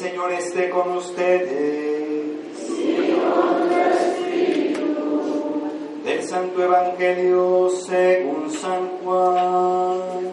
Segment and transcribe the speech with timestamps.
[0.00, 2.38] Señor esté con ustedes.
[6.02, 10.32] Del Santo Evangelio según San Juan.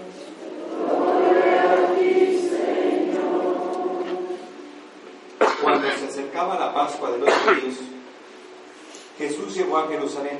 [5.62, 7.76] Cuando se acercaba la Pascua de los judíos,
[9.18, 10.40] Jesús llegó a Jerusalén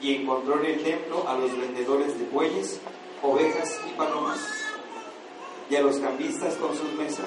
[0.00, 2.80] y encontró en el templo a los vendedores de bueyes,
[3.20, 4.38] ovejas y palomas,
[5.68, 7.26] y a los campistas con sus mesas.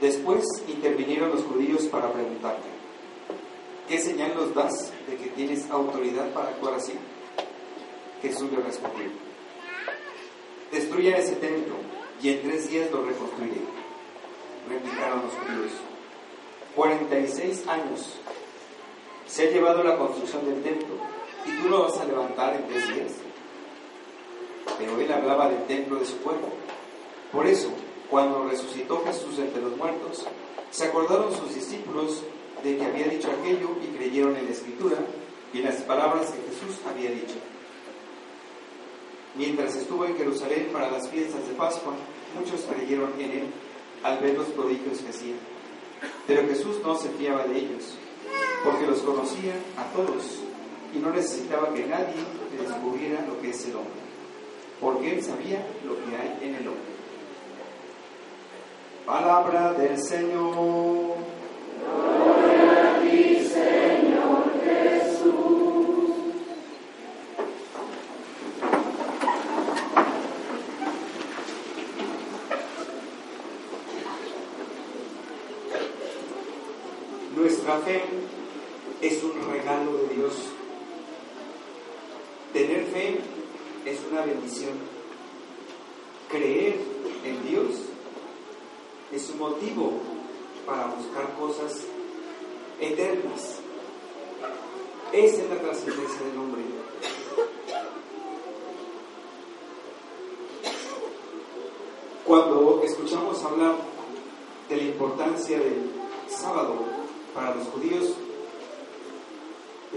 [0.00, 2.70] Después intervinieron los judíos para preguntarle,
[3.88, 6.92] ¿qué señal nos das de que tienes autoridad para actuar así?
[8.22, 9.06] Jesús le respondió,
[10.70, 11.74] destruyan ese templo
[12.22, 13.60] y en tres días lo reconstruiré.
[14.68, 15.72] Replicaron los judíos,
[16.76, 18.20] 46 años
[19.26, 20.94] se ha llevado la construcción del templo
[21.44, 23.12] y tú lo vas a levantar en tres días.
[24.78, 26.48] Pero él hablaba del templo de su cuerpo.
[27.32, 27.70] Por eso,
[28.10, 30.26] cuando resucitó Jesús entre los muertos,
[30.70, 32.22] se acordaron sus discípulos
[32.62, 34.96] de que había dicho aquello y creyeron en la escritura
[35.52, 37.36] y en las palabras que Jesús había dicho.
[39.36, 41.94] Mientras estuvo en Jerusalén para las fiestas de Pascua,
[42.36, 43.46] muchos creyeron en él
[44.02, 45.34] al ver los prodigios que hacía.
[46.26, 47.94] Pero Jesús no se fiaba de ellos,
[48.64, 50.40] porque los conocía a todos
[50.94, 52.14] y no necesitaba que nadie
[52.52, 54.00] le descubriera lo que es el hombre,
[54.80, 56.97] porque él sabía lo que hay en el hombre.
[59.08, 61.16] Palabra del Señor.
[61.80, 66.10] Gloria a ti, Señor Jesús.
[77.34, 78.02] Nuestra fe
[79.00, 80.34] es un regalo de Dios.
[82.52, 83.20] Tener fe
[83.86, 84.74] es una bendición.
[86.28, 86.76] Creer
[87.24, 87.87] en Dios
[89.12, 89.92] es un motivo
[90.66, 91.84] para buscar cosas
[92.80, 93.56] eternas.
[95.12, 96.62] Esa es la trascendencia del hombre.
[102.24, 103.76] Cuando escuchamos hablar
[104.68, 105.90] de la importancia del
[106.28, 106.74] sábado
[107.34, 108.12] para los judíos,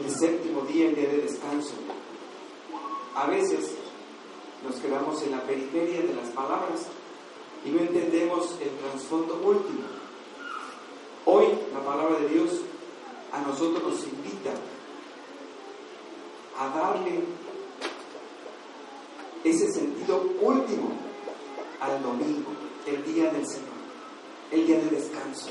[0.02, 1.74] el séptimo día, el día de descanso,
[3.14, 3.72] a veces
[4.66, 6.88] nos quedamos en la periferia de las palabras
[7.66, 9.84] y no entendemos el trasfondo último.
[11.26, 12.62] Hoy la palabra de Dios
[13.32, 14.52] a nosotros nos invita
[16.58, 17.24] a darle
[19.44, 20.92] ese sentido último
[21.80, 22.52] al domingo,
[22.86, 23.70] el día del Señor,
[24.52, 25.50] el día de descanso.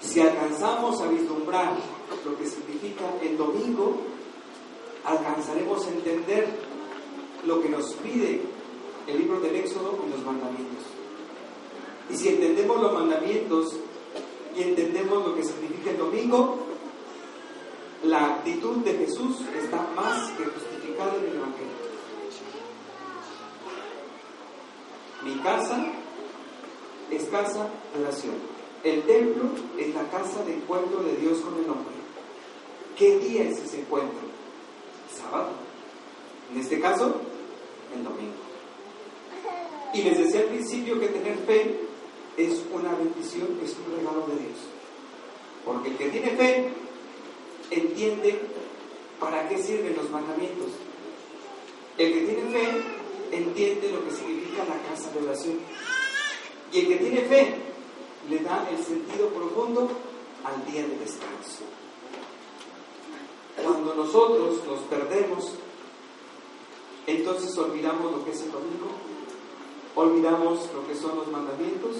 [0.00, 1.76] Si alcanzamos a vislumbrar
[2.24, 3.96] lo que significa el domingo,
[5.04, 6.46] alcanzaremos a entender
[7.46, 8.42] lo que nos pide
[9.06, 10.84] el libro del Éxodo y los mandamientos.
[12.10, 13.76] Y si entendemos los mandamientos
[14.56, 16.58] y entendemos lo que significa el domingo,
[18.04, 21.74] la actitud de Jesús está más que justificada en el Evangelio.
[25.24, 25.86] Mi casa
[27.10, 28.34] es casa de oración.
[28.82, 29.44] El templo
[29.78, 31.94] es la casa de encuentro de Dios con el hombre.
[32.96, 34.20] ¿Qué día es ese encuentro?
[35.14, 35.50] Sábado.
[36.52, 37.14] En este caso,
[37.94, 38.53] el domingo.
[39.94, 41.80] Y les decía al principio que tener fe
[42.36, 44.58] es una bendición, es un regalo de Dios.
[45.64, 46.68] Porque el que tiene fe
[47.70, 48.40] entiende
[49.20, 50.70] para qué sirven los mandamientos.
[51.96, 52.68] El que tiene fe
[53.30, 55.58] entiende lo que significa la casa de oración.
[56.72, 57.54] Y el que tiene fe
[58.28, 59.88] le da el sentido profundo
[60.42, 61.62] al día de descanso.
[63.62, 65.52] Cuando nosotros nos perdemos,
[67.06, 68.90] entonces olvidamos lo que es el domingo,
[69.94, 71.96] olvidamos lo que son los mandamientos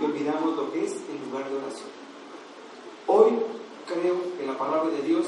[0.00, 1.88] y olvidamos lo que es el lugar de oración.
[3.06, 3.30] Hoy
[3.86, 5.26] creo que la palabra de Dios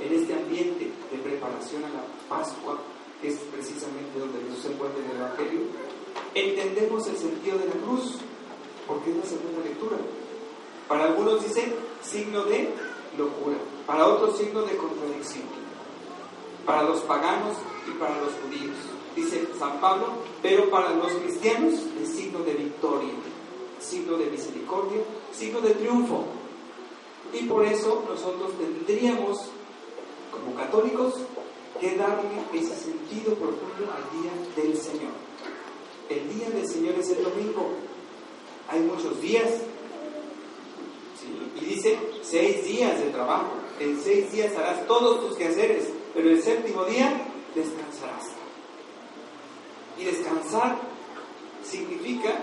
[0.00, 2.78] en este ambiente de preparación a la Pascua,
[3.20, 5.60] que es precisamente donde Jesús se encuentra en el Evangelio,
[6.34, 8.16] entendemos el sentido de la cruz,
[8.86, 9.96] porque es la segunda lectura.
[10.88, 11.72] Para algunos dice
[12.02, 12.70] signo de
[13.18, 13.56] locura,
[13.86, 15.44] para otros signo de contradicción,
[16.64, 17.56] para los paganos
[17.86, 18.76] y para los judíos.
[19.16, 20.06] Dice San Pablo,
[20.40, 23.12] pero para los cristianos es signo de victoria.
[23.80, 25.00] signo de misericordia,
[25.32, 26.24] signo de triunfo.
[27.32, 29.38] Y por eso nosotros tendríamos,
[30.30, 31.14] como católicos,
[31.80, 35.12] que darle ese sentido profundo al día del Señor.
[36.08, 37.70] El día del Señor es el domingo.
[38.68, 39.48] Hay muchos días.
[41.60, 43.52] Y dice seis días de trabajo.
[43.78, 48.39] En seis días harás todos tus quehaceres, pero el séptimo día descansarás.
[50.50, 50.78] Descansar
[51.62, 52.34] significa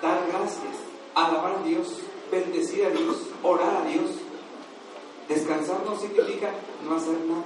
[0.00, 0.76] dar gracias,
[1.14, 1.88] alabar a Dios,
[2.30, 4.12] bendecir a Dios, orar a Dios.
[5.28, 7.44] Descansar no significa no hacer nada.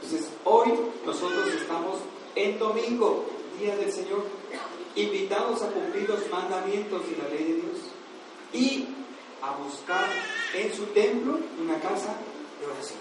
[0.00, 0.72] Entonces, hoy
[1.04, 1.98] nosotros estamos
[2.34, 3.26] en domingo,
[3.60, 4.24] día del Señor,
[4.94, 7.78] invitados a cumplir los mandamientos de la ley de Dios
[8.54, 8.88] y
[9.42, 10.06] a buscar
[10.54, 12.16] en su templo una casa
[12.58, 13.00] de oración.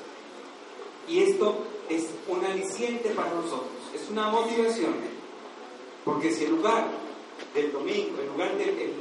[1.07, 4.93] Y esto es un aliciente para nosotros, es una motivación,
[6.03, 6.87] porque si el lugar
[7.53, 8.91] del domingo, el lugar del,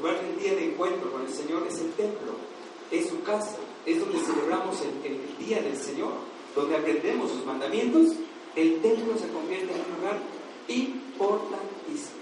[0.00, 2.32] lugar del día de encuentro con el Señor es el templo,
[2.90, 3.56] es su casa,
[3.86, 6.12] es donde celebramos el, el día del Señor,
[6.54, 8.14] donde aprendemos sus mandamientos,
[8.56, 10.18] el templo se convierte en un lugar
[10.68, 12.18] importantísimo.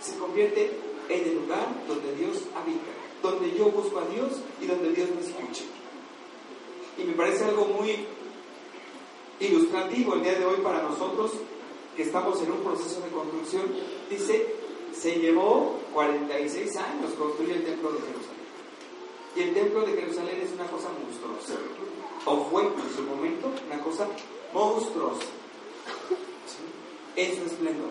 [0.00, 0.70] Se convierte
[1.08, 2.92] en el lugar donde Dios habita,
[3.22, 5.64] donde yo busco a Dios y donde Dios me escucha.
[6.98, 8.06] Y me parece algo muy
[9.40, 11.32] ilustrativo el día de hoy para nosotros
[11.96, 13.64] que estamos en un proceso de construcción.
[14.08, 14.54] Dice,
[14.92, 18.42] se llevó 46 años construir el templo de Jerusalén.
[19.34, 21.54] Y el templo de Jerusalén es una cosa monstruosa.
[22.24, 24.06] O fue en su momento una cosa
[24.52, 25.26] monstruosa.
[27.16, 27.90] En su esplendor.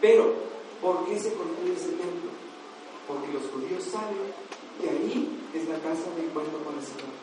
[0.00, 0.34] Pero,
[0.80, 2.30] ¿por qué se construye ese templo?
[3.06, 4.16] Porque los judíos saben
[4.80, 7.14] que ahí es la casa de encuentro con el Señor.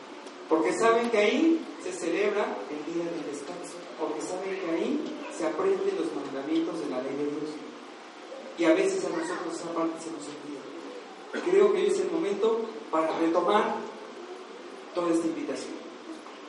[0.48, 3.74] Porque saben que ahí se celebra el día del descanso.
[3.98, 7.50] Porque saben que ahí se aprenden los mandamientos de la ley de Dios.
[8.58, 10.62] Y a veces a nosotros esa parte se nos olvida.
[11.50, 13.76] Creo que hoy es el momento para retomar
[14.94, 15.74] toda esta invitación.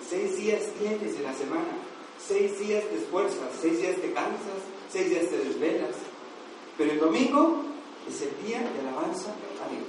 [0.08, 1.74] Seis días tienes en la semana,
[2.20, 4.60] seis días te esfuerzas, seis días te cansas,
[4.92, 5.96] seis días te desvelas.
[6.78, 7.64] Pero el domingo
[8.08, 9.88] es el día de alabanza a Dios.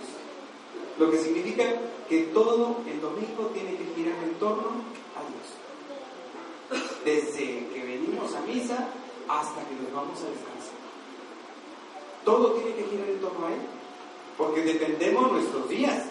[0.98, 1.64] Lo que significa
[2.08, 4.84] que todo el domingo tiene que girar en torno.
[7.04, 8.88] Desde que venimos a misa
[9.28, 10.74] hasta que nos vamos a descansar.
[12.24, 13.60] Todo tiene que girar en torno a Él.
[14.36, 16.04] Porque dependemos nuestros días.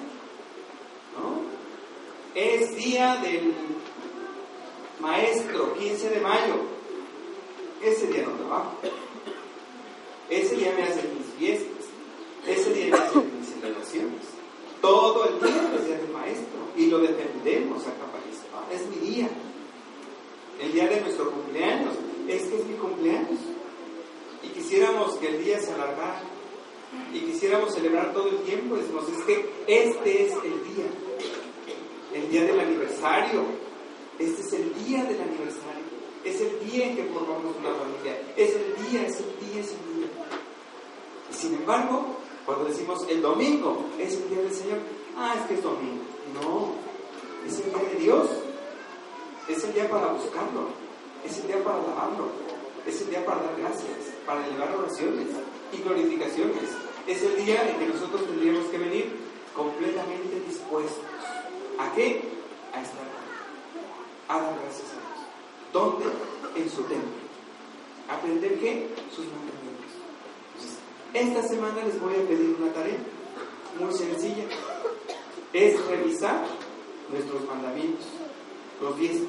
[1.18, 1.42] ¿No?
[2.36, 3.54] Es día del
[5.00, 6.56] maestro, 15 de mayo.
[7.84, 8.78] Ese día no trabajo.
[10.30, 11.86] Ese día me hacen mis fiestas.
[12.48, 14.22] Ese día me hacen mis celebraciones.
[14.82, 16.60] Todo el día es día del maestro.
[16.78, 18.20] Y lo defendemos a capa
[18.72, 19.30] Es mi día.
[20.60, 21.94] El día de nuestro cumpleaños.
[22.28, 23.40] Es que es mi cumpleaños.
[24.42, 26.24] Y quisiéramos que el día se alargara.
[27.14, 28.78] Y quisiéramos celebrar todo el tiempo.
[28.78, 30.86] Decimos, es que este es el día.
[32.14, 33.44] El día del aniversario.
[34.18, 35.84] Este es el día del aniversario.
[36.24, 38.18] Es el día en que formamos una familia.
[38.38, 40.08] Es el día, es el día, es el día.
[41.32, 44.78] Sin embargo, cuando decimos el domingo es el día del Señor,
[45.18, 46.04] ah, es que es domingo.
[46.42, 46.72] No,
[47.46, 48.30] es el día de Dios.
[49.50, 50.70] Es el día para buscarlo.
[51.26, 52.30] Es el día para alabarlo.
[52.88, 55.28] Es el día para dar gracias, para elevar oraciones
[55.74, 56.83] y glorificaciones.
[57.08, 59.12] Es el día en que nosotros tendríamos que venir
[59.54, 61.04] completamente dispuestos.
[61.78, 62.22] ¿A qué?
[62.74, 63.14] A estar
[64.30, 65.28] a dar gracias a Dios.
[65.74, 66.06] ¿Dónde?
[66.56, 67.24] En su templo.
[68.10, 68.90] ¿Aprender qué?
[69.14, 69.64] Sus mandamientos.
[71.14, 72.98] esta semana les voy a pedir una tarea
[73.80, 74.46] muy sencilla.
[75.52, 76.46] Es revisar
[77.10, 78.06] nuestros mandamientos,
[78.82, 79.22] los diez.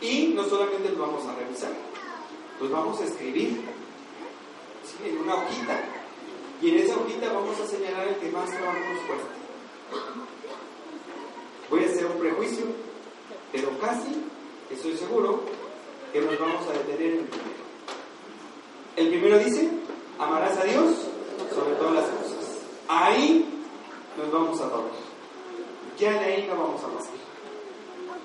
[0.00, 1.72] Y no solamente los vamos a revisar,
[2.60, 3.60] los vamos a escribir
[5.04, 5.80] en una hojita.
[6.60, 9.02] Y en esa hojita vamos a señalar el que más trabajo nos.
[11.70, 12.66] Voy a hacer un prejuicio
[13.52, 14.16] pero casi
[14.70, 15.40] estoy seguro
[16.12, 17.62] que nos vamos a detener en el primero.
[18.96, 19.68] El primero dice,
[20.18, 20.94] amarás a Dios
[21.54, 22.58] sobre todas las cosas.
[22.88, 23.46] Ahí
[24.16, 24.90] nos vamos a tocar.
[25.98, 27.12] Ya de ahí no vamos a pasar.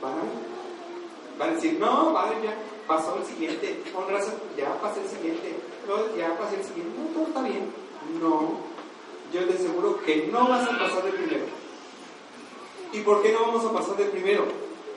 [0.01, 1.37] ¿Van a?
[1.37, 2.56] Van decir, no, padre, ya
[2.87, 3.83] pasó el siguiente.
[3.93, 5.55] Con razón, ya pasé el siguiente.
[6.17, 6.97] Ya pasé el siguiente.
[6.97, 7.71] No, todo está bien.
[8.21, 8.57] No,
[9.33, 11.45] yo te aseguro que no vas a pasar del primero.
[12.93, 14.45] ¿Y por qué no vamos a pasar del primero?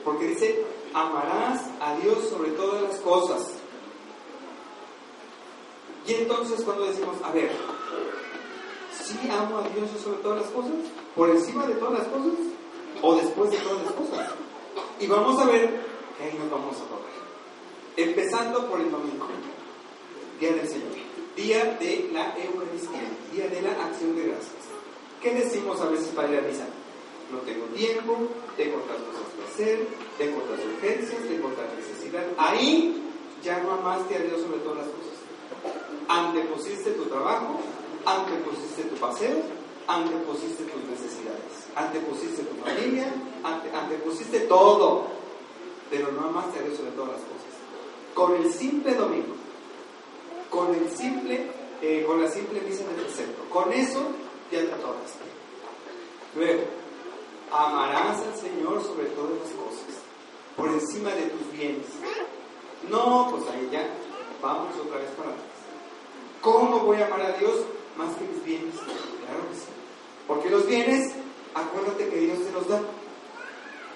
[0.05, 3.49] Porque dice, amarás a Dios sobre todas las cosas.
[6.07, 7.51] Y entonces cuando decimos, a ver,
[8.91, 10.71] ¿sí amo a Dios sobre todas las cosas?
[11.15, 12.33] ¿Por encima de todas las cosas?
[13.01, 14.29] ¿O después de todas las cosas?
[14.99, 15.85] Y vamos a ver
[16.17, 17.20] que ahí nos vamos a tocar.
[17.97, 19.27] Empezando por el domingo,
[20.39, 20.89] Día del Señor.
[21.35, 24.61] Día de la Eucaristía, día de la acción de gracias.
[25.21, 26.65] ¿Qué decimos a veces para ir a misa?
[27.31, 28.17] No tengo tiempo,
[28.57, 32.25] tengo otras cosas que hacer, tengo otras urgencias, tengo otra necesidad.
[32.37, 33.01] Ahí
[33.43, 35.15] ya no amaste a Dios sobre todas las cosas.
[36.09, 37.61] Antepusiste tu trabajo,
[38.05, 39.37] antepusiste tu paseo,
[39.87, 43.07] antepusiste tus necesidades, antepusiste tu familia,
[43.43, 45.07] ante, antepusiste todo,
[45.89, 47.40] pero no amaste a Dios sobre todas las cosas.
[48.13, 49.35] Con el simple domingo,
[50.49, 51.47] con el simple,
[51.81, 54.01] eh, con la simple misa del precepto, con eso
[54.49, 55.23] te atoraste.
[56.35, 56.63] Luego,
[57.51, 60.01] amarás al Señor sobre todas las cosas,
[60.55, 61.85] por encima de tus bienes.
[62.89, 63.87] No, pues ahí ya,
[64.41, 65.45] vamos otra vez para atrás.
[66.41, 67.57] ¿Cómo voy a amar a Dios
[67.97, 68.75] más que mis bienes?
[68.75, 69.67] Claro que sí.
[70.27, 71.13] Porque los bienes,
[71.53, 72.81] acuérdate que Dios te los da.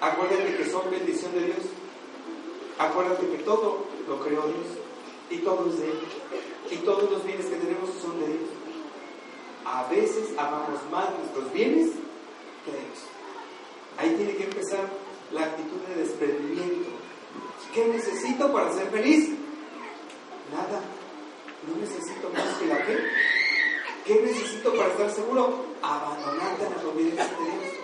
[0.00, 1.58] Acuérdate que son bendición de Dios.
[2.78, 4.66] Acuérdate que todo lo creó Dios
[5.30, 5.98] y todo es de Él.
[6.70, 8.50] Y todos los bienes que tenemos son de Dios.
[9.64, 11.90] A veces amamos más nuestros bienes
[12.64, 12.98] que Dios.
[13.96, 14.88] Ahí tiene que empezar
[15.32, 16.90] la actitud de desprendimiento.
[17.72, 19.30] ¿Qué necesito para ser feliz?
[20.52, 20.80] Nada.
[21.66, 22.98] No necesito más que la fe.
[24.04, 25.66] ¿Qué necesito para estar seguro?
[25.82, 27.74] Abandonarte a la obediencia de Dios.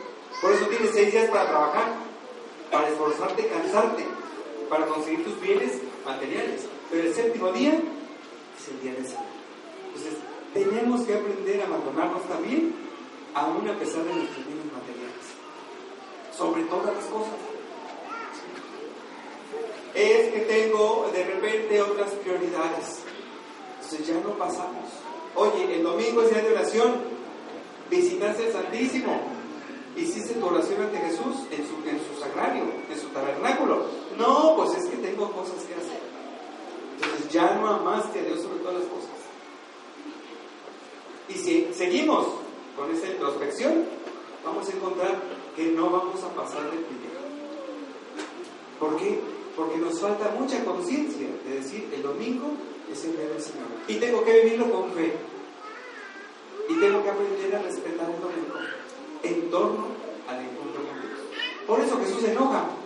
[0.41, 1.93] Por eso tienes seis días para trabajar,
[2.71, 4.07] para esforzarte, cansarte,
[4.73, 6.63] para conseguir tus bienes materiales.
[6.91, 9.25] Pero el séptimo día es el día del Señor.
[9.89, 10.15] Entonces,
[10.55, 12.75] tenemos que aprender a abandonarnos también,
[13.35, 15.25] aún a pesar de nuestros bienes materiales.
[16.35, 17.35] Sobre todas las cosas.
[19.95, 23.03] Es que tengo de repente otras prioridades.
[23.75, 24.89] Entonces ya no pasamos.
[25.35, 26.95] Oye, el domingo es día de oración.
[27.91, 29.21] Visitaste el Santísimo.
[29.95, 34.02] Hiciste tu oración ante Jesús en su, en su sagrario, en su tabernáculo.
[34.23, 36.01] No, pues es que tengo cosas que hacer.
[36.95, 39.11] Entonces ya no amaste a Dios sobre todas las cosas.
[41.29, 42.29] Y si seguimos
[42.77, 43.85] con esta introspección,
[44.45, 45.21] vamos a encontrar
[45.57, 47.21] que no vamos a pasar de primero.
[48.79, 49.19] ¿Por qué?
[49.57, 52.53] Porque nos falta mucha conciencia de decir el domingo
[52.93, 53.67] es el día del Señor.
[53.89, 55.17] Y tengo que vivirlo con fe.
[56.69, 58.55] Y tengo que aprender a respetar el domingo
[59.25, 59.87] en torno
[60.29, 61.21] al encuentro con Dios.
[61.67, 62.82] Por eso Jesús se enoja.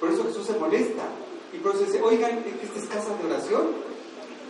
[0.00, 1.04] Por eso Jesús se molesta.
[1.52, 3.66] Y por eso dice, oigan, esta es casa de oración.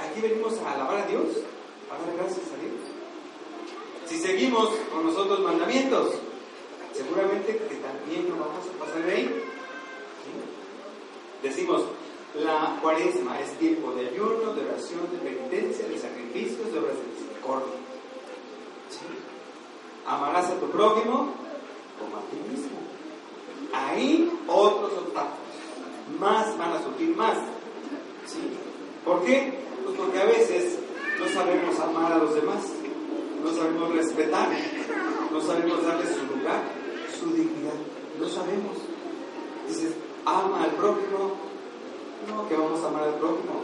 [0.00, 1.24] Aquí venimos a alabar a Dios,
[1.90, 2.76] a dar gracias a Dios.
[4.06, 6.14] Si seguimos con los otros mandamientos,
[6.92, 9.44] seguramente que también nos vamos a pasar de ahí.
[11.42, 11.84] Decimos,
[12.34, 17.20] la cuaresma es tiempo de ayuno, de oración, de penitencia, de sacrificios, de obras de
[17.20, 17.74] misericordia.
[20.06, 21.34] Amarás a tu prójimo
[21.98, 22.78] como a ti mismo.
[23.72, 24.25] Ahí.
[27.14, 27.38] Más.
[29.04, 29.58] ¿Por qué?
[29.84, 30.78] Pues porque a veces
[31.18, 32.64] no sabemos amar a los demás,
[33.42, 34.48] no sabemos respetar,
[35.32, 36.62] no sabemos darle su lugar,
[37.18, 37.74] su dignidad.
[38.18, 38.78] No sabemos.
[39.68, 39.92] Dices,
[40.24, 41.34] ama al prójimo.
[42.28, 43.62] No, que vamos a amar al prójimo.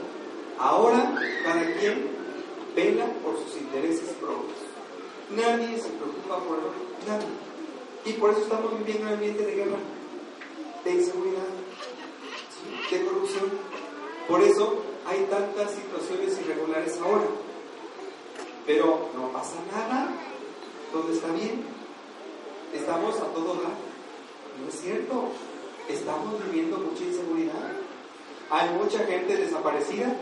[0.58, 2.06] Ahora, cada quien
[2.76, 4.58] vela por sus intereses propios.
[5.34, 6.58] Nadie se preocupa por
[7.08, 7.26] nadie.
[8.04, 9.78] Y por eso estamos viviendo un ambiente de guerra,
[10.84, 11.61] de inseguridad.
[12.92, 13.50] De corrupción.
[14.28, 17.24] Por eso hay tantas situaciones irregulares ahora.
[18.66, 20.08] Pero no pasa nada,
[20.92, 21.64] todo está bien.
[22.72, 23.74] Estamos a todo dar.
[24.60, 25.30] No es cierto.
[25.88, 27.72] Estamos viviendo mucha inseguridad.
[28.50, 30.14] Hay mucha gente desaparecida.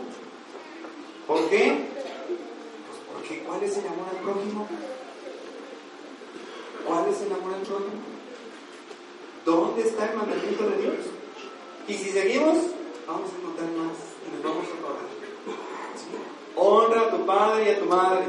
[1.27, 1.85] ¿Por qué?
[2.87, 4.67] Pues porque ¿cuál es el amor al prójimo?
[6.87, 8.01] ¿Cuál es el amor al prójimo?
[9.45, 11.20] ¿Dónde está el mandamiento de Dios?
[11.91, 12.55] Y si seguimos,
[13.05, 15.07] vamos a encontrar más y nos vamos a atorar.
[15.97, 16.07] ¿Sí?
[16.55, 18.23] Honra a tu padre y a tu madre.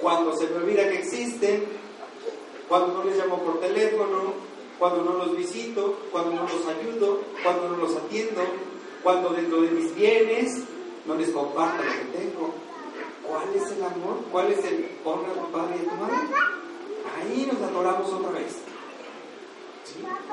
[0.00, 1.64] Cuando se me olvida que existen,
[2.68, 4.34] cuando no les llamo por teléfono,
[4.78, 8.42] cuando no los visito, cuando no los ayudo, cuando no los atiendo,
[9.02, 10.62] cuando dentro de mis bienes
[11.06, 12.54] no les comparto lo que tengo.
[13.26, 14.18] ¿Cuál es el amor?
[14.30, 16.16] ¿Cuál es el honra a tu padre y a tu madre?
[17.18, 18.63] Ahí nos atoramos otra vez.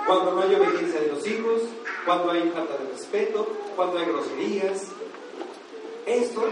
[0.05, 1.61] Cuando no hay obediencia de los hijos,
[2.05, 4.87] cuando hay falta de respeto, cuando hay groserías.
[6.05, 6.43] Esto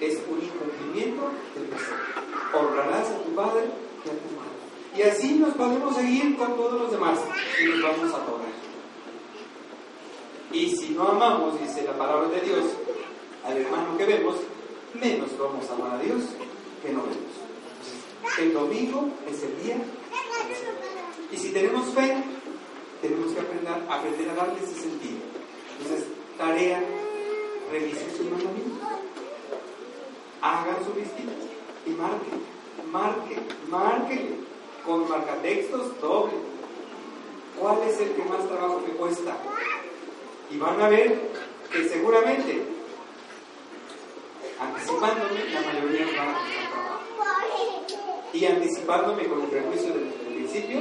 [0.00, 2.58] es un incumplimiento del precepto.
[2.58, 3.64] Honrarás a tu padre
[4.04, 4.48] y a tu madre.
[4.96, 7.18] Y así nos podemos seguir con todos los demás
[7.60, 8.48] y nos vamos a atorar.
[10.52, 12.64] Y si no amamos, dice la palabra de Dios,
[13.44, 14.36] al hermano que vemos,
[14.94, 16.22] menos vamos a amar a Dios
[16.82, 18.38] que no vemos.
[18.38, 19.76] El domingo es el día.
[21.30, 22.24] Y si tenemos fe,
[23.00, 25.18] tenemos que aprender, aprender a darle ese sentido.
[25.80, 26.82] Entonces, tarea,
[27.70, 28.78] revisen sus mandamientos.
[30.40, 31.32] hagan su listita
[31.86, 32.42] y marquen,
[32.90, 34.46] marquen, marquen
[34.84, 36.34] con marcatextos doble.
[37.58, 39.36] ¿Cuál es el que más trabajo me cuesta?
[40.50, 41.30] Y van a ver
[41.70, 42.62] que seguramente,
[44.60, 46.38] anticipándome, la mayoría van a
[46.70, 46.98] trabajo.
[48.32, 50.78] Y anticipándome con el prejuicio del, principio,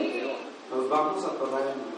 [0.69, 1.96] nos vamos a atorar en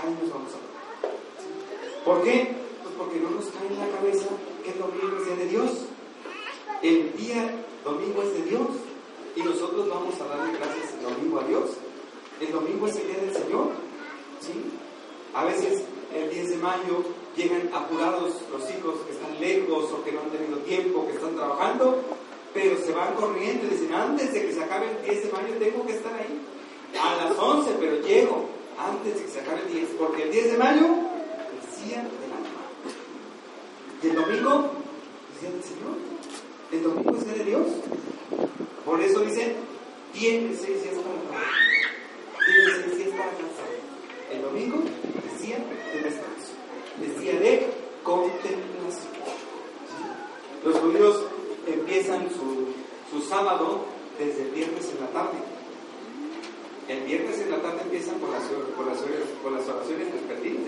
[0.00, 2.04] Ahí nos vamos a.
[2.04, 2.54] ¿Por qué?
[2.82, 4.26] Pues porque no nos cae en la cabeza
[4.64, 5.70] que el domingo es día de Dios.
[6.82, 7.50] El día
[7.84, 8.68] domingo es de Dios.
[9.36, 11.70] Y nosotros vamos a darle gracias el domingo a Dios.
[12.40, 13.70] El domingo es el día del Señor.
[14.40, 14.52] ¿sí?
[15.34, 15.82] A veces
[16.14, 17.04] el 10 de mayo
[17.36, 21.34] llegan apurados los hijos que están lejos o que no han tenido tiempo, que están
[21.34, 22.02] trabajando,
[22.52, 25.54] pero se van corriendo y dicen, antes de que se acabe el 10 de mayo
[25.58, 26.40] tengo que estar ahí.
[27.00, 30.52] A las 11, pero llego antes de que se acabe el 10, porque el 10
[30.52, 32.62] de mayo es día del alma.
[34.02, 34.70] Y el domingo
[35.34, 35.96] es día del Señor.
[36.72, 37.66] El domingo es día de Dios.
[38.84, 39.56] Por eso dice,
[40.12, 41.52] tiene seis días para trabajar.
[42.44, 43.72] Tiene seis días para cansar.
[44.32, 44.82] El domingo
[45.26, 45.58] es día
[45.92, 46.52] de descanso.
[47.02, 47.70] Es día de
[48.02, 49.12] contemplación.
[50.64, 51.24] Los judíos
[51.66, 52.72] empiezan su,
[53.10, 53.84] su sábado
[54.18, 55.51] desde el viernes en la tarde.
[56.92, 58.42] El viernes en la tarde empiezan con las,
[58.76, 60.60] con las, las oraciones vespertinas,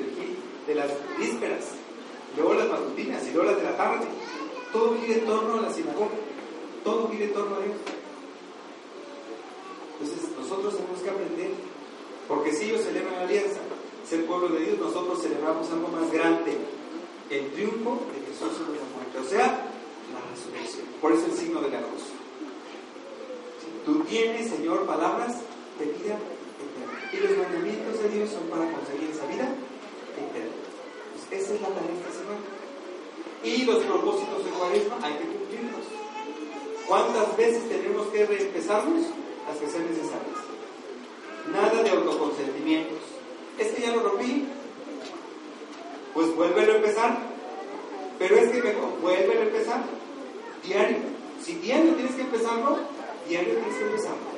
[0.66, 1.64] de las vísperas,
[2.34, 4.06] luego las matutinas y luego las de la tarde.
[4.72, 6.16] Todo gira en torno a la sinagoga,
[6.82, 7.76] todo gira en torno a Dios.
[10.00, 11.50] Entonces nosotros tenemos que aprender,
[12.26, 13.60] porque si ellos celebran la alianza,
[14.08, 16.56] ser pueblo de Dios, nosotros celebramos algo más grande,
[17.28, 19.68] el triunfo de Jesús sobre la muerte, o sea,
[20.08, 20.86] la resurrección.
[21.02, 22.04] Por eso el signo de la cruz.
[23.84, 25.36] Tú tienes, Señor, palabras
[25.78, 26.16] de vida
[26.60, 26.94] eterna.
[27.12, 29.48] Y los mandamientos de Dios son para conseguir esa vida
[30.14, 30.54] eterna.
[31.12, 32.46] Pues esa es la tarea esta semana.
[33.42, 35.86] Y los propósitos de cuaresma hay que cumplirlos.
[36.86, 39.04] ¿Cuántas veces tenemos que reempezarlos?
[39.48, 40.40] Las que sean necesarias.
[41.52, 43.00] Nada de autoconsentimientos.
[43.58, 44.46] Es que ya lo rompí.
[46.14, 47.18] Pues vuélvelo a empezar.
[48.18, 49.84] Pero es que mejor, vuélvelo a empezar.
[50.62, 50.98] Diario.
[51.42, 52.78] Si diario tienes que empezarlo,
[53.28, 54.33] diario tienes que empezarlo.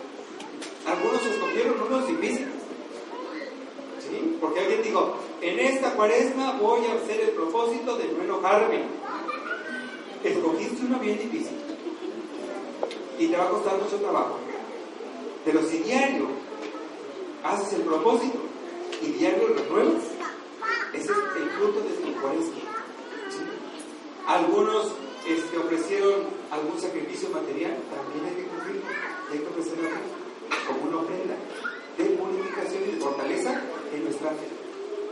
[0.87, 2.55] Algunos escogieron unos difíciles.
[4.01, 4.37] ¿Sí?
[4.40, 8.83] Porque alguien dijo, en esta cuaresma voy a hacer el propósito de no enojarme.
[10.22, 11.57] Escogiste uno bien difícil.
[13.18, 14.38] Y te va a costar mucho trabajo.
[15.44, 16.29] Pero si diario
[17.42, 18.38] haces el propósito
[19.03, 20.03] y diario lo renuevas,
[20.92, 22.57] ese es el fruto de tu cuaresma.
[24.29, 24.92] Algunos
[25.27, 28.83] este, ofrecieron algún sacrificio material, también hay que cumplirlo.
[29.33, 30.15] Hay que ofrecerlo a Dios
[30.66, 31.37] como una ofrenda
[31.98, 33.61] de purificación y de fortaleza
[33.94, 34.46] en nuestra fe.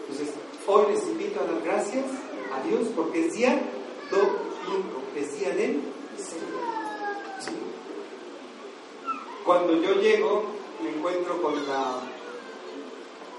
[0.00, 0.30] Entonces,
[0.66, 2.04] hoy les invito a dar gracias
[2.52, 3.60] a Dios porque es día
[4.10, 5.80] domingo, es día del
[6.18, 6.64] Señor.
[9.44, 10.44] Cuando yo llego,
[10.82, 12.00] me encuentro con la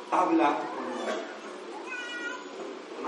[0.10, 1.14] tabla, con la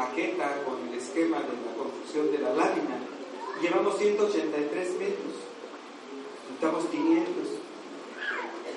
[0.04, 2.98] maqueta, con el esquema de la construcción de la lámina.
[3.62, 5.34] Llevamos 183 metros,
[6.44, 7.57] necesitamos 500.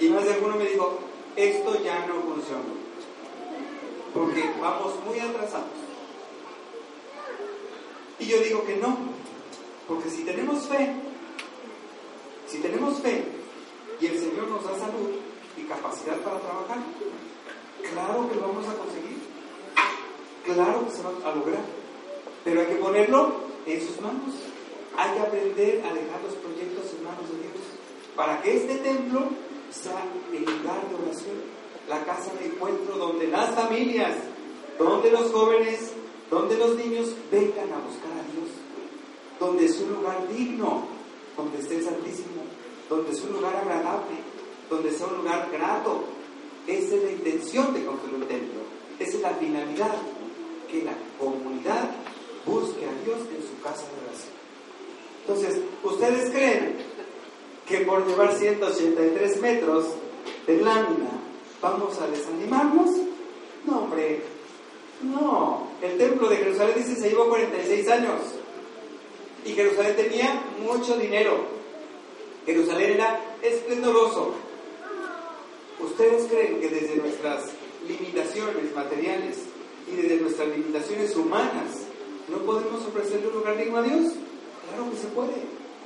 [0.00, 0.98] Y más de alguno me dijo,
[1.36, 2.64] esto ya no funciona,
[4.14, 5.68] porque vamos muy atrasados.
[8.18, 8.96] Y yo digo que no,
[9.86, 10.94] porque si tenemos fe,
[12.46, 13.24] si tenemos fe
[14.00, 15.10] y el Señor nos da salud
[15.58, 16.78] y capacidad para trabajar,
[17.92, 19.18] claro que lo vamos a conseguir,
[20.44, 21.62] claro que se va a lograr,
[22.42, 23.34] pero hay que ponerlo
[23.66, 24.34] en sus manos,
[24.96, 27.60] hay que aprender a dejar los proyectos en manos de Dios,
[28.16, 29.28] para que este templo
[29.70, 31.36] sea el lugar de oración,
[31.88, 34.16] la casa de encuentro donde las familias,
[34.78, 35.92] donde los jóvenes,
[36.30, 38.50] donde los niños vengan a buscar a Dios,
[39.38, 40.86] donde es un lugar digno,
[41.36, 42.42] donde esté el Santísimo,
[42.88, 44.16] donde es un lugar agradable,
[44.68, 46.04] donde sea un lugar grato.
[46.66, 48.60] Esa es la intención de construir un templo,
[48.98, 49.94] esa es la finalidad,
[50.70, 51.90] que la comunidad
[52.46, 54.40] busque a Dios en su casa de oración.
[55.26, 56.89] Entonces, ¿ustedes creen
[57.70, 59.86] que por llevar 183 metros
[60.46, 61.10] de lámina
[61.62, 62.90] vamos a desanimarnos?
[63.64, 64.22] No, hombre,
[65.02, 65.68] no.
[65.80, 68.20] El templo de Jerusalén dice se llevó 46 años
[69.44, 71.38] y Jerusalén tenía mucho dinero.
[72.44, 74.34] Jerusalén era esplendoroso.
[75.78, 77.44] ¿Ustedes creen que desde nuestras
[77.86, 79.38] limitaciones materiales
[79.90, 81.86] y desde nuestras limitaciones humanas
[82.28, 84.12] no podemos ofrecerle un lugar digno a Dios?
[84.68, 85.34] Claro que se puede.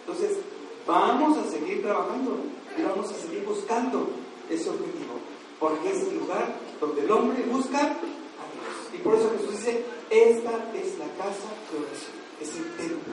[0.06, 0.38] Entonces,
[0.86, 2.38] vamos a seguir trabajando
[2.76, 4.08] y vamos a seguir buscando
[4.50, 5.20] ese objetivo,
[5.58, 8.92] porque es el lugar donde el hombre busca a Dios.
[8.92, 13.12] Y por eso Jesús dice, esta es la casa de oración, es el templo.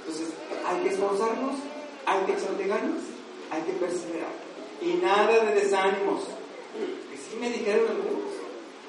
[0.00, 0.28] Entonces,
[0.66, 1.56] hay que esforzarnos,
[2.06, 3.02] hay que echarle ganas,
[3.50, 4.32] hay que perseverar.
[4.80, 6.24] Y nada de desánimos.
[7.10, 8.32] Que sí me dijeron algunos,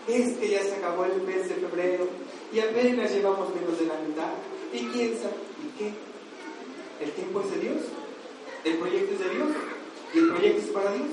[0.07, 2.07] es que ya se acabó el mes de febrero
[2.51, 4.33] y apenas llevamos menos de la mitad.
[4.73, 5.35] ¿Y quién sabe?
[5.63, 5.93] ¿Y qué?
[7.03, 7.81] El tiempo es de Dios,
[8.63, 9.47] el proyecto es de Dios
[10.13, 11.07] y el proyecto es para Dios.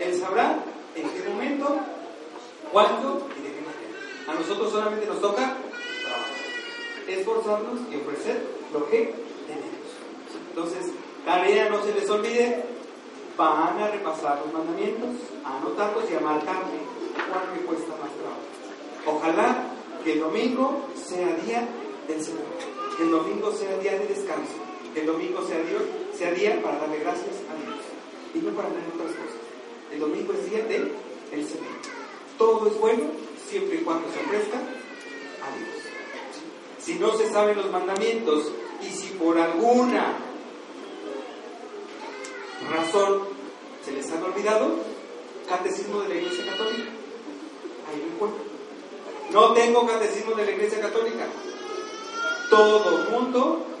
[0.00, 0.58] Él sabrá
[0.94, 1.76] en qué momento,
[2.72, 4.28] cuándo y de qué manera.
[4.28, 5.56] A nosotros solamente nos toca
[6.02, 9.14] trabajar, esforzarnos y ofrecer lo que
[9.46, 9.88] tenemos.
[10.50, 10.92] Entonces,
[11.24, 12.64] tarea no se les olvide,
[13.36, 15.10] van a repasar los mandamientos,
[15.44, 16.78] a anotarlos y a marcarle
[17.14, 18.54] cuál me cuesta más trabajo.
[19.06, 19.70] Ojalá
[20.02, 21.68] que el domingo sea día
[22.08, 22.42] del Señor,
[22.96, 24.52] que el domingo sea día de descanso,
[24.94, 27.80] el domingo sea, día para darle gracias a Dios
[28.34, 29.40] y no para tener otras cosas.
[29.92, 30.92] El domingo es día del
[31.32, 31.74] el Señor.
[32.38, 33.04] Todo es bueno
[33.48, 35.74] siempre y cuando se ofrezca a Dios.
[36.78, 38.52] Si no se saben los mandamientos
[38.82, 40.16] y si por alguna
[42.70, 43.22] razón
[43.84, 44.76] se les han olvidado,
[45.48, 46.90] catecismo de la Iglesia Católica.
[47.88, 48.44] Ahí lo encuentro.
[49.32, 51.26] No tengo catecismo de la Iglesia Católica.
[52.50, 53.73] Todo mundo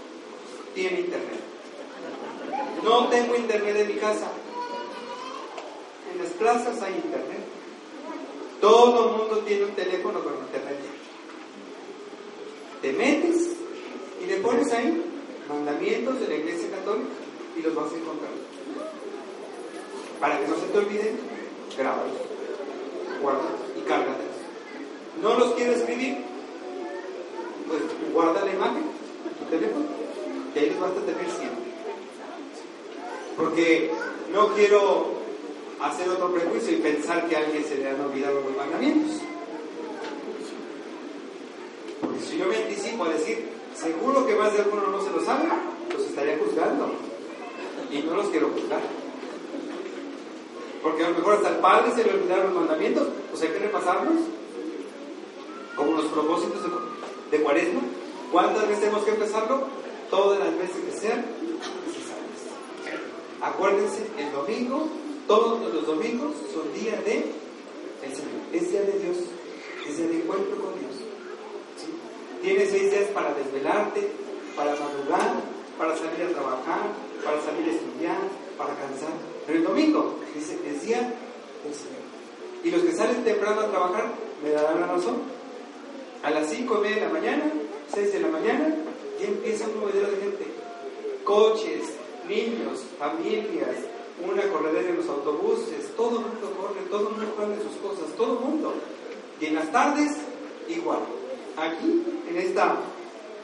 [0.74, 1.40] tiene internet.
[2.82, 4.28] No tengo internet en mi casa.
[6.12, 7.44] En las plazas hay internet.
[8.60, 10.78] Todo el mundo tiene un teléfono con internet.
[12.82, 13.56] Te metes
[14.22, 15.02] y le pones ahí
[15.48, 17.10] mandamientos de la Iglesia Católica
[17.56, 18.30] y los vas a encontrar.
[20.20, 21.18] Para que no se te olviden,
[21.76, 22.18] grábalos,
[23.20, 24.34] guárdalos y cárgatelos.
[25.22, 26.18] ¿No los quiero escribir?
[27.68, 27.82] Pues
[28.12, 29.93] guarda la imagen en tu teléfono
[30.54, 31.64] y ahí los vas a tener siempre.
[33.36, 33.90] Porque
[34.32, 35.14] no quiero
[35.80, 39.20] hacer otro prejuicio y pensar que a alguien se le han olvidado los mandamientos.
[42.00, 45.24] Porque si yo me anticipo a decir, seguro que más de alguno no se lo
[45.24, 45.48] sabe,
[45.92, 46.92] los estaría juzgando.
[47.90, 48.80] Y no los quiero juzgar.
[50.82, 53.58] Porque a lo mejor hasta el padre se le olvidaron los mandamientos, pues hay que
[53.58, 54.14] repasarlos.
[55.76, 57.80] Como los propósitos de, de cuaresma.
[58.30, 59.83] ¿Cuántas veces tenemos que empezarlo?
[60.14, 61.24] Todas las veces que sean
[61.88, 62.40] necesarias.
[63.42, 64.86] Acuérdense, el domingo,
[65.26, 67.32] todos los domingos son día de
[68.00, 68.46] el Señor.
[68.52, 69.16] Es día de Dios.
[69.88, 70.94] Es día de encuentro con Dios.
[72.42, 74.12] Tienes seis días para desvelarte,
[74.54, 75.34] para madrugar,
[75.76, 76.82] para salir a trabajar,
[77.24, 78.18] para salir a estudiar,
[78.56, 79.14] para cansar.
[79.48, 81.12] Pero el domingo, dice, es día
[81.64, 82.04] del Señor.
[82.62, 84.12] Y los que salen temprano a trabajar,
[84.44, 85.16] me darán la razón.
[86.22, 87.52] A las cinco media de la mañana,
[87.92, 88.76] 6 de la mañana,
[89.20, 90.46] ya empieza un movedero de gente.
[91.24, 91.82] Coches,
[92.28, 93.76] niños, familias,
[94.22, 98.14] una corredera en los autobuses, todo el mundo corre, todo el mundo de sus cosas,
[98.16, 98.74] todo el mundo.
[99.40, 100.12] Y en las tardes,
[100.68, 101.00] igual.
[101.56, 102.76] Aquí, en esta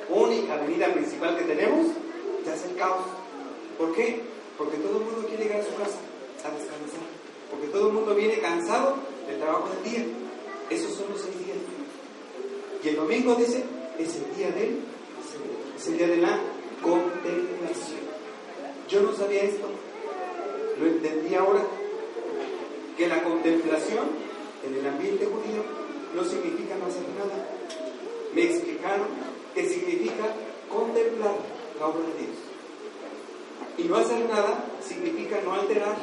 [0.08, 1.86] única avenida principal que tenemos,
[2.44, 3.04] ya es el caos.
[3.78, 4.22] ¿Por qué?
[4.56, 5.98] Porque todo el mundo quiere llegar a su casa
[6.44, 7.06] a descansar.
[7.50, 10.06] Porque todo el mundo viene cansado del trabajo del día.
[10.70, 11.58] Esos son los seis días.
[12.82, 13.64] Y el domingo dice,
[13.98, 14.80] es el día del
[15.80, 16.38] es el día de la
[16.82, 18.00] contemplación.
[18.86, 19.66] Yo no sabía esto,
[20.78, 21.62] lo entendí ahora,
[22.98, 24.04] que la contemplación
[24.66, 25.62] en el ambiente judío
[26.14, 27.46] no significa no hacer nada.
[28.34, 29.06] Me explicaron
[29.54, 30.26] que significa
[30.68, 31.34] contemplar
[31.78, 32.36] la obra de Dios.
[33.78, 35.96] Y no hacer nada significa no alterar.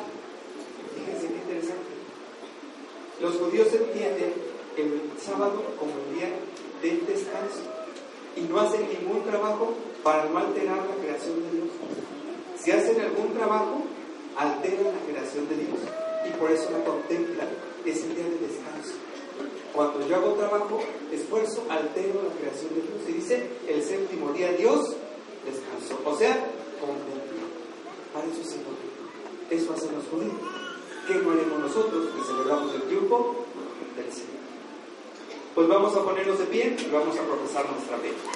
[0.95, 1.91] Fíjense qué interesante.
[3.21, 4.33] Los judíos entienden
[4.75, 6.29] el sábado como el día
[6.81, 7.76] del descanso
[8.38, 9.73] y no hacen ningún trabajo
[10.04, 11.69] para no alterar la creación de Dios.
[12.62, 13.82] Si hacen algún trabajo,
[14.38, 15.80] alteran la creación de Dios
[16.28, 17.47] y por eso la contemplan.
[17.86, 18.95] Es el día de descanso.
[19.73, 20.80] Cuando yo hago trabajo,
[21.12, 22.97] esfuerzo, altero la creación de Dios.
[23.08, 24.95] Y dice, el séptimo día Dios
[25.45, 26.00] descansó.
[26.04, 26.34] O sea,
[26.80, 27.45] contempla.
[28.13, 29.08] Para eso se contempla.
[29.50, 30.34] Eso hacen los judíos.
[31.08, 33.46] ¿Qué no haremos nosotros que celebramos el triunfo?
[35.57, 38.27] Pues vamos a ponernos de pie y vamos a profesar nuestra fe.